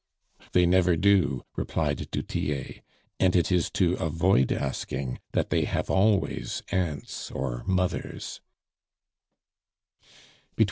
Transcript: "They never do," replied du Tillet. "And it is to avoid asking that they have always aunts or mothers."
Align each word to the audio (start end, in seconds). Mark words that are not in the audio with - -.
"They 0.53 0.65
never 0.65 0.97
do," 0.97 1.43
replied 1.55 2.09
du 2.09 2.23
Tillet. 2.23 2.81
"And 3.19 3.35
it 3.35 3.51
is 3.51 3.69
to 3.73 3.93
avoid 3.97 4.51
asking 4.51 5.19
that 5.33 5.51
they 5.51 5.65
have 5.65 5.91
always 5.91 6.63
aunts 6.71 7.29
or 7.29 7.63
mothers." 7.67 8.41